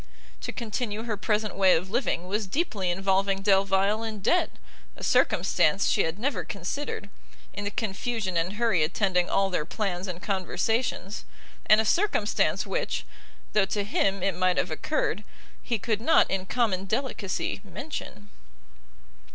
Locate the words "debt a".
4.19-5.03